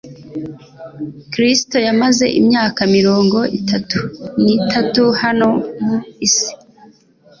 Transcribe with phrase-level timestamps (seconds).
[1.31, 3.99] Kristo yamaze imyaka mirongo itatu
[4.43, 5.49] n'itatu hano
[5.85, 6.51] mu isi,